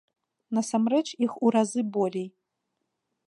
[0.57, 2.27] Насамрэч іх у разы болей.